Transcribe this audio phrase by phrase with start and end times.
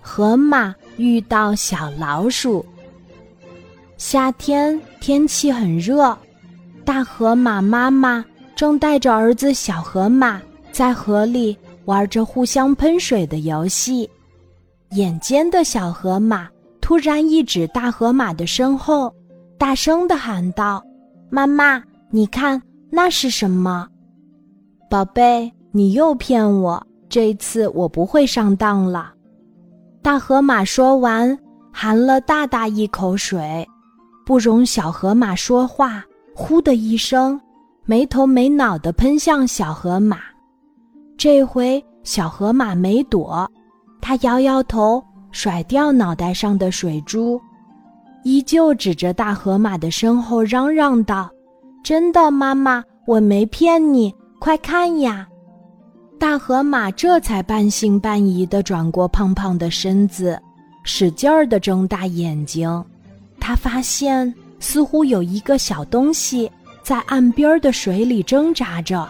[0.00, 2.64] 河马遇到小老鼠。
[3.96, 6.16] 夏天天气很热，
[6.84, 8.24] 大河马妈妈
[8.54, 10.42] 正带着儿子小河马
[10.72, 14.08] 在河里玩着互相喷水的游戏。
[14.90, 16.48] 眼尖的小河马
[16.80, 19.12] 突然一指大河马的身后，
[19.56, 20.84] 大声的喊道
[21.30, 22.60] ：“妈妈，你看
[22.90, 23.88] 那是什么？”
[24.90, 29.13] 宝贝，你又骗我，这次我不会上当了。
[30.04, 31.34] 大河马说完，
[31.72, 33.66] 含了大大一口水。
[34.26, 36.04] 不容小河马说话，
[36.34, 37.40] 呼的一声，
[37.86, 40.18] 没头没脑地喷向小河马。
[41.16, 43.50] 这回小河马没躲，
[44.02, 47.40] 他摇摇头，甩掉脑袋上的水珠，
[48.24, 51.30] 依旧指着大河马的身后嚷嚷道
[51.82, 55.26] ：“真的，妈妈，我没骗你，快看呀！”
[56.24, 60.40] 大河马这才半信半疑地转过胖胖的身子，
[60.82, 62.82] 使劲儿地睁大眼睛。
[63.38, 66.50] 他发现似乎有一个小东西
[66.82, 69.06] 在岸边的水里挣扎着。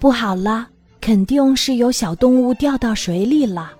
[0.00, 0.66] 不好了，
[1.00, 3.70] 肯定是有小动物掉到水里了。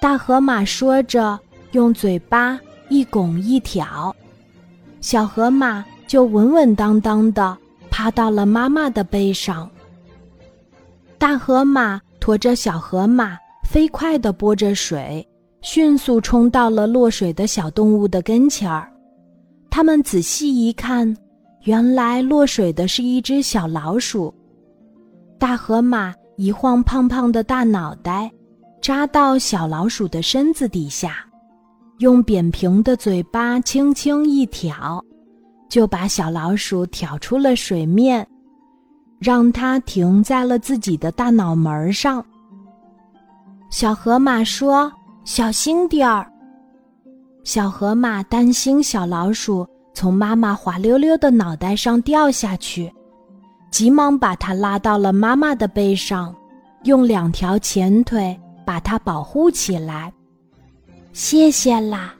[0.00, 1.36] 大河马说着，
[1.72, 2.56] 用嘴巴
[2.88, 4.14] 一拱一挑，
[5.00, 7.58] 小河马就稳稳当当的
[7.90, 9.68] 趴到了妈妈的背上。
[11.28, 15.22] 大河马驮着小河马，飞快地拨着水。
[15.60, 18.90] 迅速冲到了落水的小动物的跟前儿，
[19.68, 21.14] 他们仔细一看，
[21.64, 24.32] 原来落水的是一只小老鼠。
[25.38, 28.32] 大河马一晃胖胖的大脑袋，
[28.80, 31.26] 扎到小老鼠的身子底下，
[31.98, 35.04] 用扁平的嘴巴轻轻一挑，
[35.68, 38.26] 就把小老鼠挑出了水面，
[39.18, 42.24] 让它停在了自己的大脑门上。
[43.70, 44.92] 小河马说。
[45.24, 46.26] 小心点儿！
[47.44, 52.90] 小河马担心小老鼠从妈妈滑溜溜的脑袋上掉下去，
[53.70, 56.34] 急忙把它拉到了妈妈的背上，
[56.84, 58.34] 用两条前腿
[58.64, 60.10] 把它保护起来。
[61.12, 62.14] 谢谢啦！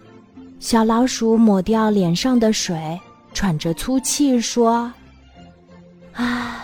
[0.60, 3.00] 小老鼠抹掉脸上的水，
[3.32, 4.92] 喘着粗气说
[6.12, 6.62] ：“啊，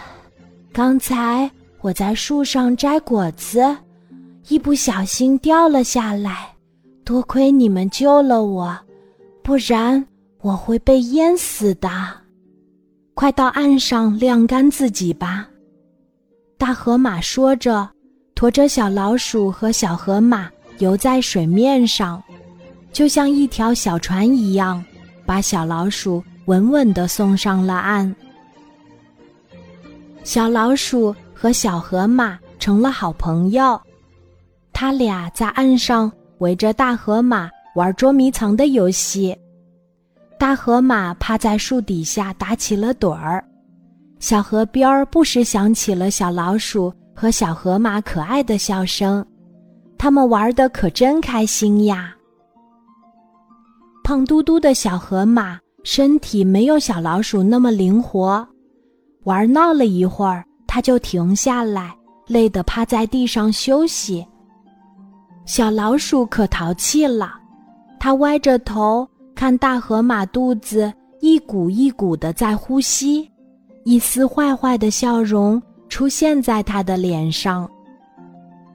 [0.75, 1.49] 刚才
[1.81, 3.75] 我在树上摘果子。”
[4.49, 6.53] 一不小心掉了下来，
[7.03, 8.79] 多亏你们救了我，
[9.43, 10.05] 不然
[10.43, 11.89] 我会被淹死的。
[13.15, 15.49] 快到岸上晾干自己吧。
[16.59, 17.89] 大河马说着，
[18.35, 22.23] 驮着小老鼠和小河马游在水面上，
[22.93, 24.85] 就像一条小船一样，
[25.25, 28.15] 把小老鼠稳稳地送上了岸。
[30.25, 33.79] 小老鼠和小河马成了好朋友。
[34.73, 39.37] 他俩在岸上围着大河马玩捉迷藏的游戏，
[40.39, 43.45] 大河马趴在树底下打起了盹儿，
[44.19, 49.25] 小河边儿不时响起了小老鼠和小河马可爱的笑声，
[49.99, 52.15] 他们玩的可真开心呀。
[54.03, 58.47] 胖嘟嘟的小河马身体没有小老鼠那么灵活，
[59.25, 61.95] 玩闹了一会儿，它就停下来，
[62.27, 64.27] 累得趴在地上休息。
[65.47, 67.35] 小老鼠可淘气了，
[67.99, 73.31] 它歪着头看大河马肚子一鼓一鼓的在呼吸，
[73.85, 77.69] 一丝坏坏的笑容出现在它的脸上。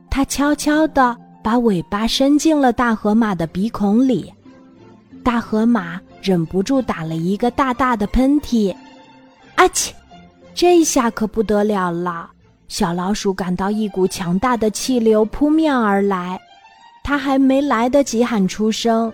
[0.10, 4.34] 它悄悄地把尾巴伸进了大河马的鼻孔里，
[5.24, 8.76] 大河马忍不住打了一个大大的喷嚏，
[9.56, 9.94] 阿切！
[10.54, 12.30] 这下可不得了了，
[12.68, 16.40] 小老鼠感到一股强大的气流扑面而来。
[17.04, 19.12] 它还没来得及喊出声，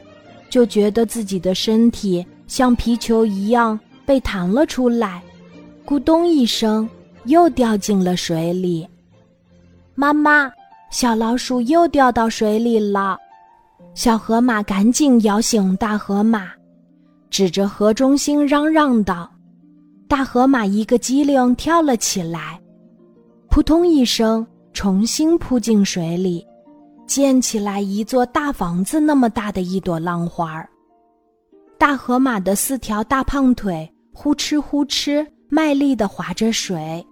[0.49, 5.21] 就觉得自己的身体像皮球一样被弹了出来，
[5.85, 6.89] 咕咚一声，
[7.25, 8.87] 又掉进了水里。
[9.93, 10.51] 妈妈，
[10.89, 13.17] 小老鼠又掉到水里了！
[13.93, 16.49] 小河马赶紧摇醒大河马，
[17.29, 19.31] 指着河中心嚷嚷道
[20.07, 22.59] ：“大河马一个机灵跳了起来，
[23.49, 26.45] 扑通一声，重新扑进水里。”
[27.07, 30.67] 溅起来一座大房子那么大的一朵浪花儿，
[31.77, 37.05] 大河马的四条大胖腿呼哧呼哧卖力地划着水，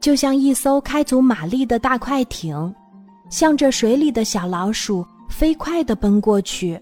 [0.00, 2.74] 就像一艘开足马力的大快艇，
[3.28, 6.80] 向着水里的小老鼠飞快地奔过去。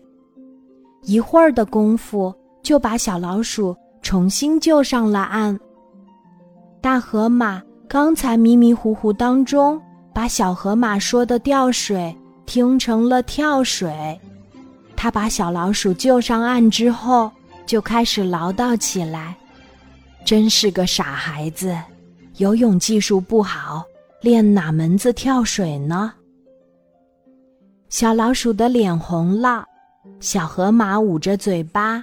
[1.02, 5.58] 一会儿的功夫，就把小老鼠重新救上了岸。
[6.80, 9.80] 大河马刚才迷迷糊糊当中，
[10.14, 12.16] 把小河马说的掉水。
[12.46, 14.20] 听成了跳水。
[14.96, 17.30] 他把小老鼠救上岸之后，
[17.64, 19.36] 就开始唠叨起来
[20.26, 21.78] ：“真是个傻孩子，
[22.38, 23.84] 游泳技术不好，
[24.20, 26.12] 练哪门子跳水呢？”
[27.88, 29.64] 小老鼠的脸红了，
[30.18, 32.02] 小河马捂着嘴巴，